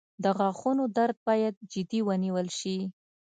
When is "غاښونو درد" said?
0.37-1.17